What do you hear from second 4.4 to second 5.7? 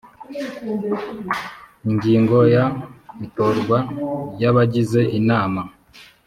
abagize inama